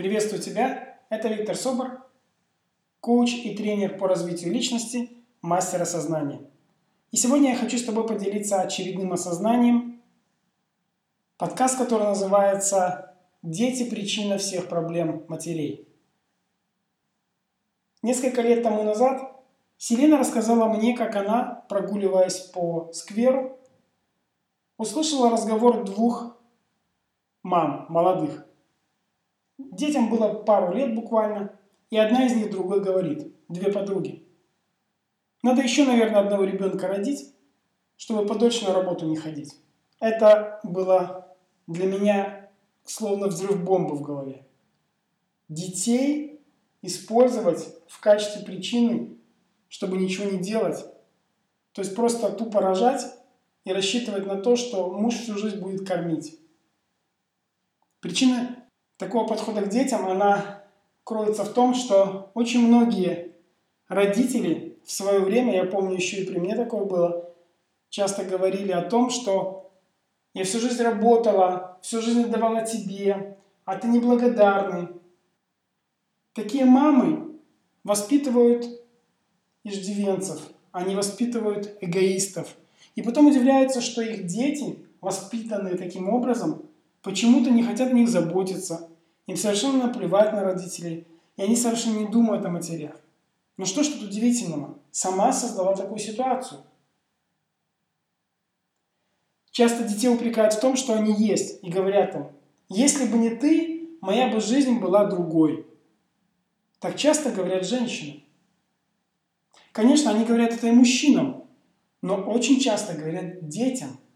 Приветствую 0.00 0.40
тебя, 0.40 0.98
это 1.10 1.28
Виктор 1.28 1.54
Собор, 1.54 2.08
коуч 3.00 3.34
и 3.34 3.54
тренер 3.54 3.98
по 3.98 4.08
развитию 4.08 4.50
личности, 4.50 5.10
мастер 5.42 5.82
осознания. 5.82 6.40
И 7.10 7.18
сегодня 7.18 7.50
я 7.50 7.56
хочу 7.58 7.76
с 7.76 7.84
тобой 7.84 8.06
поделиться 8.06 8.62
очередным 8.62 9.12
осознанием, 9.12 10.00
подкаст, 11.36 11.76
который 11.76 12.04
называется 12.04 13.14
«Дети– 13.42 13.90
причина 13.90 14.38
всех 14.38 14.68
проблем 14.68 15.26
матерей». 15.28 15.86
Несколько 18.00 18.40
лет 18.40 18.62
тому 18.62 18.82
назад 18.84 19.38
Селена 19.76 20.16
рассказала 20.16 20.66
мне, 20.72 20.96
как 20.96 21.14
она, 21.14 21.66
прогуливаясь 21.68 22.38
по 22.38 22.90
скверу, 22.94 23.58
услышала 24.78 25.28
разговор 25.28 25.84
двух 25.84 26.38
мам, 27.42 27.84
молодых. 27.90 28.46
Детям 29.72 30.10
было 30.10 30.34
пару 30.34 30.74
лет 30.74 30.94
буквально, 30.94 31.58
и 31.90 31.96
одна 31.96 32.26
из 32.26 32.34
них 32.34 32.50
другой 32.50 32.82
говорит, 32.82 33.34
две 33.48 33.72
подруги. 33.72 34.26
Надо 35.42 35.62
еще, 35.62 35.84
наверное, 35.84 36.20
одного 36.20 36.44
ребенка 36.44 36.86
родить, 36.86 37.34
чтобы 37.96 38.26
подольше 38.26 38.66
на 38.66 38.74
работу 38.74 39.06
не 39.06 39.16
ходить. 39.16 39.54
Это 39.98 40.60
было 40.64 41.36
для 41.66 41.86
меня 41.86 42.50
словно 42.84 43.28
взрыв 43.28 43.62
бомбы 43.64 43.94
в 43.94 44.02
голове. 44.02 44.44
Детей 45.48 46.40
использовать 46.82 47.74
в 47.88 48.00
качестве 48.00 48.44
причины, 48.44 49.16
чтобы 49.68 49.98
ничего 49.98 50.30
не 50.30 50.38
делать. 50.38 50.84
То 51.72 51.82
есть 51.82 51.94
просто 51.94 52.30
тупо 52.32 52.60
рожать 52.60 53.04
и 53.64 53.72
рассчитывать 53.72 54.26
на 54.26 54.36
то, 54.36 54.56
что 54.56 54.90
муж 54.90 55.14
всю 55.14 55.36
жизнь 55.36 55.60
будет 55.60 55.86
кормить. 55.86 56.38
Причина 58.00 58.56
такого 59.00 59.26
подхода 59.26 59.62
к 59.62 59.70
детям, 59.70 60.06
она 60.06 60.62
кроется 61.04 61.42
в 61.44 61.54
том, 61.54 61.74
что 61.74 62.30
очень 62.34 62.66
многие 62.66 63.32
родители 63.88 64.78
в 64.84 64.92
свое 64.92 65.20
время, 65.20 65.56
я 65.56 65.64
помню 65.64 65.96
еще 65.96 66.18
и 66.18 66.26
при 66.26 66.38
мне 66.38 66.54
такое 66.54 66.84
было, 66.84 67.30
часто 67.88 68.24
говорили 68.24 68.72
о 68.72 68.82
том, 68.82 69.08
что 69.08 69.72
я 70.34 70.44
всю 70.44 70.60
жизнь 70.60 70.82
работала, 70.82 71.78
всю 71.80 72.02
жизнь 72.02 72.26
давала 72.26 72.64
тебе, 72.66 73.38
а 73.64 73.76
ты 73.76 73.88
неблагодарный. 73.88 74.88
Такие 76.34 76.66
мамы 76.66 77.38
воспитывают 77.82 78.66
иждивенцев, 79.64 80.40
они 80.72 80.94
воспитывают 80.94 81.74
эгоистов. 81.80 82.54
И 82.96 83.02
потом 83.02 83.28
удивляются, 83.28 83.80
что 83.80 84.02
их 84.02 84.26
дети, 84.26 84.84
воспитанные 85.00 85.78
таким 85.78 86.10
образом, 86.10 86.66
почему-то 87.00 87.50
не 87.50 87.62
хотят 87.62 87.90
о 87.90 87.94
них 87.94 88.10
заботиться. 88.10 88.89
Им 89.30 89.36
совершенно 89.36 89.86
наплевать 89.86 90.32
на 90.32 90.42
родителей, 90.42 91.06
и 91.36 91.42
они 91.42 91.54
совершенно 91.54 92.00
не 92.00 92.08
думают 92.08 92.44
о 92.44 92.48
матерях. 92.48 93.00
Но 93.56 93.64
что 93.64 93.84
ж 93.84 93.86
тут 93.86 94.02
удивительного? 94.02 94.76
Сама 94.90 95.32
создала 95.32 95.76
такую 95.76 96.00
ситуацию. 96.00 96.64
Часто 99.52 99.84
детей 99.84 100.08
упрекают 100.08 100.54
в 100.54 100.60
том, 100.60 100.74
что 100.74 100.94
они 100.94 101.14
есть, 101.14 101.62
и 101.62 101.70
говорят 101.70 102.16
им, 102.16 102.26
если 102.68 103.06
бы 103.06 103.18
не 103.18 103.30
ты, 103.30 103.96
моя 104.00 104.26
бы 104.26 104.40
жизнь 104.40 104.80
была 104.80 105.04
другой. 105.04 105.64
Так 106.80 106.96
часто 106.96 107.30
говорят 107.30 107.64
женщины. 107.64 108.24
Конечно, 109.70 110.10
они 110.10 110.24
говорят 110.24 110.54
это 110.54 110.66
и 110.66 110.72
мужчинам, 110.72 111.44
но 112.02 112.16
очень 112.16 112.58
часто 112.58 112.94
говорят 112.94 113.48
детям– 113.48 113.96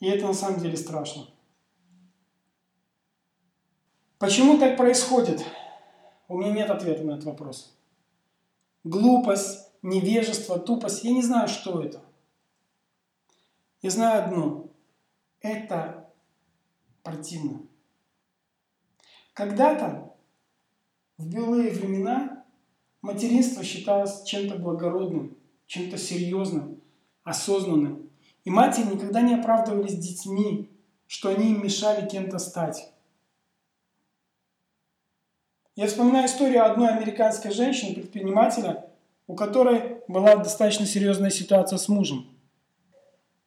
и 0.00 0.06
это 0.06 0.26
на 0.26 0.34
самом 0.34 0.60
деле 0.60 0.76
страшно. 0.76 1.26
Почему 4.20 4.58
так 4.58 4.76
происходит? 4.76 5.42
У 6.28 6.36
меня 6.36 6.52
нет 6.52 6.68
ответа 6.68 7.02
на 7.02 7.12
этот 7.12 7.24
вопрос. 7.24 7.74
Глупость, 8.84 9.70
невежество, 9.80 10.58
тупость, 10.58 11.04
я 11.04 11.12
не 11.12 11.22
знаю, 11.22 11.48
что 11.48 11.82
это. 11.82 12.02
Я 13.80 13.88
знаю 13.88 14.24
одно. 14.24 14.68
Это 15.40 16.12
противно. 17.02 17.62
Когда-то, 19.32 20.14
в 21.16 21.26
белые 21.26 21.70
времена, 21.70 22.44
материнство 23.00 23.64
считалось 23.64 24.24
чем-то 24.24 24.56
благородным, 24.56 25.38
чем-то 25.66 25.96
серьезным, 25.96 26.82
осознанным. 27.24 28.10
И 28.44 28.50
матери 28.50 28.84
никогда 28.84 29.22
не 29.22 29.32
оправдывались 29.32 29.96
детьми, 29.96 30.68
что 31.06 31.30
они 31.30 31.52
им 31.52 31.64
мешали 31.64 32.06
кем-то 32.06 32.38
стать. 32.38 32.92
Я 35.80 35.86
вспоминаю 35.86 36.26
историю 36.26 36.66
одной 36.66 36.90
американской 36.90 37.50
женщины, 37.52 37.94
предпринимателя, 37.94 38.84
у 39.26 39.34
которой 39.34 40.02
была 40.08 40.36
достаточно 40.36 40.84
серьезная 40.84 41.30
ситуация 41.30 41.78
с 41.78 41.88
мужем. 41.88 42.26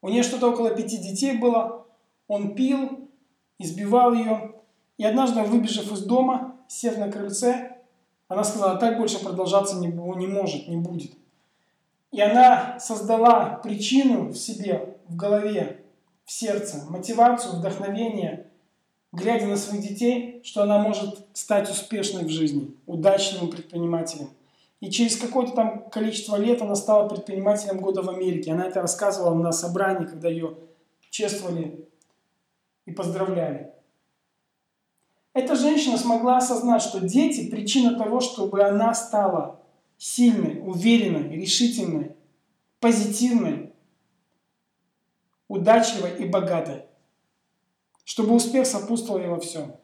У 0.02 0.10
нее 0.10 0.24
что-то 0.24 0.50
около 0.50 0.72
пяти 0.72 0.98
детей 0.98 1.38
было, 1.38 1.86
он 2.28 2.56
пил, 2.56 3.08
избивал 3.60 4.14
ее. 4.14 4.56
И 4.98 5.04
однажды, 5.06 5.44
выбежав 5.44 5.92
из 5.92 6.06
дома, 6.06 6.56
сев 6.68 6.98
на 6.98 7.12
крыльце, 7.12 7.78
она 8.28 8.44
сказала, 8.44 8.80
так 8.80 8.98
больше 8.98 9.24
продолжаться 9.24 9.76
не, 9.76 9.90
не 9.90 10.26
может, 10.26 10.68
не 10.68 10.78
будет. 10.78 11.12
И 12.12 12.20
она 12.20 12.80
создала 12.80 13.60
причину 13.64 14.30
в 14.30 14.36
себе, 14.36 14.98
в 15.08 15.16
голове, 15.16 15.84
в 16.26 16.32
сердце, 16.32 16.84
мотивацию, 16.90 17.58
вдохновение, 17.58 18.48
глядя 19.14 19.46
на 19.46 19.56
своих 19.56 19.84
детей, 19.84 20.42
что 20.44 20.64
она 20.64 20.80
может 20.80 21.26
стать 21.34 21.70
успешной 21.70 22.26
в 22.26 22.30
жизни, 22.30 22.76
удачным 22.86 23.50
предпринимателем. 23.50 24.30
И 24.82 24.90
через 24.90 25.16
какое-то 25.16 25.54
там 25.54 25.90
количество 25.90 26.36
лет 26.36 26.62
она 26.62 26.76
стала 26.76 27.08
предпринимателем 27.08 27.78
года 27.78 28.02
в 28.02 28.10
Америке. 28.10 28.52
Она 28.52 28.66
это 28.66 28.82
рассказывала 28.82 29.36
на 29.36 29.54
собрании, 29.54 30.08
когда 30.08 30.28
ее 30.28 30.58
чествовали 31.10 31.88
и 32.86 32.92
поздравляли. 32.92 33.72
Эта 35.34 35.56
женщина 35.56 35.98
смогла 35.98 36.38
осознать, 36.38 36.82
что 36.82 37.00
дети– 37.00 37.50
причина 37.52 37.98
того, 37.98 38.20
чтобы 38.20 38.62
она 38.64 38.94
стала 38.94 39.62
сильной, 39.98 40.60
уверенной, 40.60 41.30
решительной, 41.30 42.16
позитивной, 42.80 43.74
удачливой 45.48 46.18
и 46.18 46.26
богатой, 46.26 46.84
чтобы 48.04 48.36
успех 48.36 48.66
сопутствовал 48.66 49.20
ей 49.20 49.28
во 49.28 49.40
всем. 49.40 49.76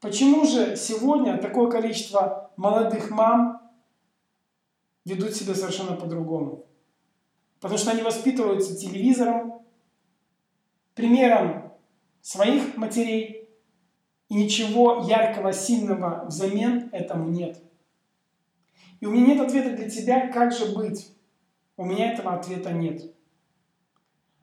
Почему 0.00 0.44
же 0.44 0.76
сегодня 0.76 1.38
такое 1.38 1.70
количество 1.70 2.52
молодых 2.56 3.10
мам 3.10 3.60
ведут 5.04 5.34
себя 5.34 5.54
совершенно 5.54 5.96
по-другому? 5.96 6.66
Потому 7.60 7.78
что 7.78 7.90
они 7.92 8.02
воспитываются 8.02 8.76
телевизором, 8.76 9.62
примером 10.94 11.72
своих 12.20 12.76
матерей, 12.76 13.44
и 14.28 14.34
ничего 14.34 15.04
яркого, 15.06 15.52
сильного 15.52 16.24
взамен 16.26 16.88
этому 16.92 17.28
нет. 17.28 17.62
И 19.00 19.06
у 19.06 19.10
меня 19.10 19.34
нет 19.34 19.40
ответа 19.40 19.76
для 19.76 19.88
тебя, 19.88 20.28
как 20.28 20.52
же 20.52 20.74
быть. 20.74 21.10
У 21.76 21.84
меня 21.84 22.12
этого 22.12 22.34
ответа 22.34 22.72
нет. 22.72 23.14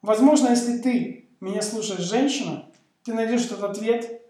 Возможно, 0.01 0.49
если 0.49 0.79
ты 0.79 1.20
меня 1.41 1.61
слушаешь, 1.61 2.01
женщина, 2.01 2.65
ты 3.03 3.13
найдешь 3.13 3.45
этот 3.45 3.63
ответ 3.63 4.21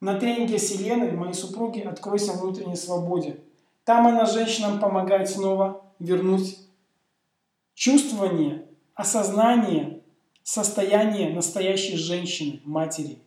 на 0.00 0.18
тренинге 0.18 0.58
Селены, 0.58 1.12
моей 1.12 1.32
супруги 1.32 1.80
«Откройся 1.80 2.32
внутренней 2.32 2.76
свободе». 2.76 3.40
Там 3.84 4.06
она 4.06 4.26
женщинам 4.26 4.80
помогает 4.80 5.30
снова 5.30 5.84
вернуть 5.98 6.58
чувствование, 7.74 8.66
осознание, 8.94 10.02
состояние 10.42 11.30
настоящей 11.30 11.96
женщины, 11.96 12.60
матери. 12.64 13.18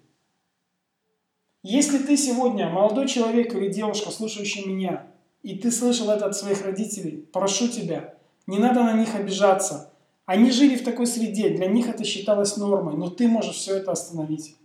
Если 1.64 2.00
ты 2.00 2.18
сегодня 2.18 2.70
молодой 2.70 3.08
человек 3.08 3.54
или 3.54 3.72
девушка, 3.72 4.12
слушающий 4.12 4.66
меня, 4.66 5.08
и 5.44 5.56
ты 5.56 5.72
слышал 5.72 6.10
это 6.10 6.26
от 6.26 6.36
своих 6.36 6.66
родителей, 6.66 7.28
прошу 7.32 7.68
тебя, 7.68 8.16
не 8.48 8.60
надо 8.60 8.84
на 8.84 8.94
них 8.94 9.16
обижаться. 9.16 9.91
Они 10.32 10.50
жили 10.50 10.78
в 10.78 10.86
такой 10.86 11.08
среде, 11.08 11.50
для 11.50 11.68
них 11.68 11.90
это 11.90 12.06
считалось 12.06 12.56
нормой, 12.56 12.96
но 12.96 13.10
ты 13.10 13.28
можешь 13.28 13.58
все 13.58 13.76
это 13.76 13.92
остановить. 13.92 14.56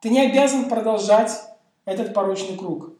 Ты 0.00 0.10
не 0.10 0.20
обязан 0.20 0.68
продолжать 0.68 1.30
этот 1.86 2.12
порочный 2.12 2.58
круг. 2.58 2.92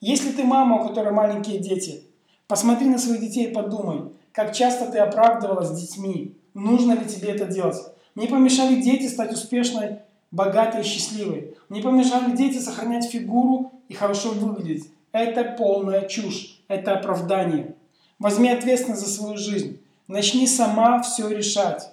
Если 0.00 0.32
ты 0.32 0.44
мама, 0.44 0.80
у 0.80 0.88
которой 0.88 1.12
маленькие 1.12 1.58
дети, 1.58 2.04
посмотри 2.46 2.88
на 2.88 2.96
своих 2.96 3.20
детей 3.20 3.48
и 3.48 3.52
подумай, 3.52 4.12
как 4.32 4.54
часто 4.54 4.90
ты 4.90 4.96
оправдывалась 4.96 5.68
с 5.68 5.78
детьми, 5.78 6.38
нужно 6.54 6.94
ли 6.94 7.04
тебе 7.04 7.32
это 7.32 7.44
делать. 7.44 7.76
Не 8.14 8.28
помешали 8.28 8.80
дети 8.80 9.06
стать 9.06 9.34
успешной, 9.34 9.98
богатой 10.30 10.80
и 10.80 10.84
счастливой. 10.84 11.54
Не 11.68 11.82
помешали 11.82 12.34
дети 12.34 12.60
сохранять 12.60 13.10
фигуру 13.10 13.72
и 13.88 13.92
хорошо 13.92 14.30
выглядеть. 14.30 14.90
Это 15.12 15.44
полная 15.44 16.08
чушь, 16.08 16.62
это 16.66 16.94
оправдание. 16.94 17.76
Возьми 18.18 18.48
ответственность 18.48 19.02
за 19.02 19.12
свою 19.12 19.36
жизнь. 19.36 19.80
Начни 20.08 20.46
сама 20.46 21.02
все 21.02 21.28
решать. 21.28 21.90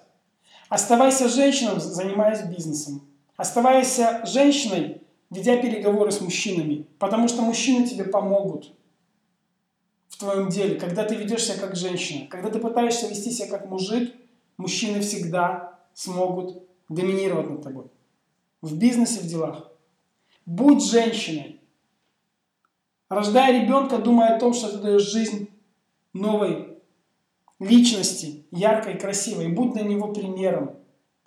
Оставайся 0.69 1.27
женщиной, 1.27 1.79
занимаясь 1.79 2.41
бизнесом. 2.43 3.01
Оставайся 3.35 4.25
женщиной, 4.25 5.01
ведя 5.29 5.57
переговоры 5.57 6.11
с 6.11 6.21
мужчинами, 6.21 6.87
потому 6.99 7.27
что 7.27 7.41
мужчины 7.41 7.87
тебе 7.87 8.05
помогут 8.05 8.73
в 10.09 10.17
твоем 10.17 10.49
деле, 10.49 10.75
когда 10.75 11.03
ты 11.03 11.15
ведешь 11.15 11.43
себя 11.43 11.57
как 11.57 11.75
женщина. 11.75 12.27
Когда 12.27 12.49
ты 12.49 12.59
пытаешься 12.59 13.07
вести 13.07 13.31
себя 13.31 13.49
как 13.49 13.69
мужик, 13.69 14.13
мужчины 14.57 15.01
всегда 15.01 15.79
смогут 15.93 16.63
доминировать 16.87 17.49
над 17.49 17.63
тобой. 17.63 17.85
В 18.61 18.77
бизнесе, 18.77 19.19
в 19.19 19.27
делах. 19.27 19.71
Будь 20.45 20.83
женщиной. 20.83 21.59
Рождая 23.09 23.61
ребенка, 23.61 23.97
думая 23.97 24.35
о 24.35 24.39
том, 24.39 24.53
что 24.53 24.71
ты 24.71 24.77
даешь 24.77 25.09
жизнь 25.09 25.49
новой 26.13 26.77
личности, 27.59 28.45
яркой, 28.51 28.97
красивой. 28.97 29.49
Будь 29.49 29.73
для 29.73 29.83
него 29.83 30.13
примером, 30.13 30.77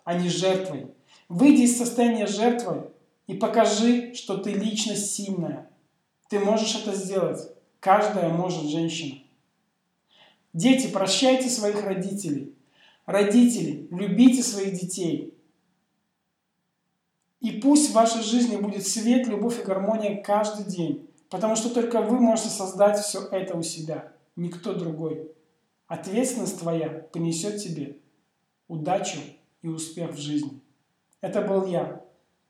а 0.04 0.14
не 0.14 0.28
жертвой. 0.28 0.88
Выйди 1.28 1.62
из 1.62 1.76
состояния 1.76 2.26
жертвы 2.26 2.90
и 3.26 3.34
покажи, 3.34 4.14
что 4.14 4.36
ты 4.36 4.52
личность 4.52 5.14
сильная. 5.14 5.70
Ты 6.28 6.38
можешь 6.38 6.76
это 6.76 6.94
сделать. 6.94 7.40
Каждая 7.80 8.28
может 8.30 8.64
женщина. 8.64 9.18
Дети, 10.52 10.88
прощайте 10.88 11.48
своих 11.48 11.84
родителей. 11.84 12.54
Родители, 13.04 13.86
любите 13.90 14.42
своих 14.42 14.80
детей. 14.80 15.34
И 17.40 17.52
пусть 17.60 17.90
в 17.90 17.92
вашей 17.92 18.22
жизни 18.22 18.56
будет 18.56 18.86
свет, 18.86 19.28
любовь 19.28 19.60
и 19.60 19.64
гармония 19.64 20.20
каждый 20.22 20.64
день. 20.64 21.08
Потому 21.28 21.54
что 21.56 21.70
только 21.70 22.00
вы 22.00 22.18
можете 22.18 22.48
создать 22.48 22.98
все 22.98 23.20
это 23.28 23.56
у 23.56 23.62
себя, 23.62 24.12
никто 24.36 24.74
другой. 24.74 25.32
Ответственность 25.86 26.60
твоя 26.60 26.88
принесет 26.88 27.62
тебе 27.62 27.98
удачу 28.68 29.18
и 29.62 29.68
успех 29.68 30.12
в 30.12 30.18
жизни. 30.18 30.60
Это 31.20 31.42
был 31.42 31.66
я, 31.66 32.04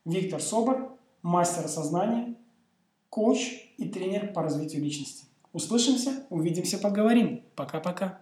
Виктор 0.05 0.41
Собор, 0.41 0.97
мастер 1.21 1.67
сознания, 1.67 2.35
коуч 3.09 3.73
и 3.77 3.89
тренер 3.89 4.33
по 4.33 4.43
развитию 4.43 4.83
личности. 4.83 5.25
Услышимся, 5.53 6.25
увидимся, 6.29 6.77
поговорим. 6.77 7.43
Пока-пока. 7.55 8.21